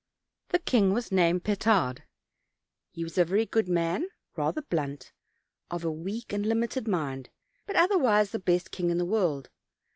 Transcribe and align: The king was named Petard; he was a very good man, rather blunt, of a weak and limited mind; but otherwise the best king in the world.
The 0.49 0.57
king 0.57 0.93
was 0.93 1.11
named 1.11 1.43
Petard; 1.43 2.05
he 2.91 3.03
was 3.03 3.19
a 3.19 3.23
very 3.25 3.45
good 3.45 3.69
man, 3.69 4.09
rather 4.35 4.63
blunt, 4.63 5.13
of 5.69 5.85
a 5.85 5.91
weak 5.91 6.33
and 6.33 6.43
limited 6.43 6.87
mind; 6.87 7.29
but 7.67 7.75
otherwise 7.75 8.31
the 8.31 8.39
best 8.39 8.71
king 8.71 8.89
in 8.89 8.97
the 8.97 9.05
world. 9.05 9.51